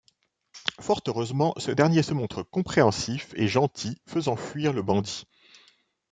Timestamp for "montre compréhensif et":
2.15-3.47